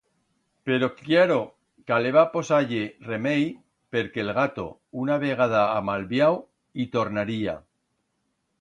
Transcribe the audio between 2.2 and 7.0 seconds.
posar-ie remei, perque el gato, una vegada amalviau, i